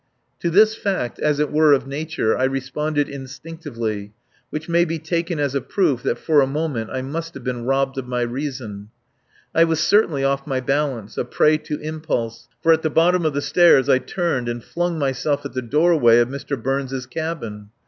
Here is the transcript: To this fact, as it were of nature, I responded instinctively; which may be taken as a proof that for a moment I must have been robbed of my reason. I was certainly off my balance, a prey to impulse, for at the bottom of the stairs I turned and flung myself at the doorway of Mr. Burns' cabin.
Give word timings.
To 0.39 0.49
this 0.49 0.73
fact, 0.73 1.19
as 1.19 1.39
it 1.39 1.51
were 1.51 1.73
of 1.73 1.85
nature, 1.85 2.35
I 2.35 2.45
responded 2.45 3.07
instinctively; 3.07 4.13
which 4.49 4.67
may 4.67 4.83
be 4.83 4.97
taken 4.97 5.37
as 5.37 5.53
a 5.53 5.61
proof 5.61 6.01
that 6.01 6.17
for 6.17 6.41
a 6.41 6.47
moment 6.47 6.89
I 6.89 7.03
must 7.03 7.35
have 7.35 7.43
been 7.43 7.65
robbed 7.65 7.99
of 7.99 8.07
my 8.07 8.21
reason. 8.23 8.89
I 9.53 9.63
was 9.63 9.79
certainly 9.79 10.23
off 10.23 10.47
my 10.47 10.59
balance, 10.59 11.19
a 11.19 11.23
prey 11.25 11.59
to 11.59 11.79
impulse, 11.81 12.47
for 12.63 12.73
at 12.73 12.81
the 12.81 12.89
bottom 12.89 13.25
of 13.27 13.33
the 13.35 13.43
stairs 13.43 13.89
I 13.89 13.99
turned 13.99 14.49
and 14.49 14.63
flung 14.63 14.97
myself 14.97 15.45
at 15.45 15.53
the 15.53 15.61
doorway 15.61 16.17
of 16.17 16.29
Mr. 16.29 16.59
Burns' 16.59 17.05
cabin. 17.05 17.69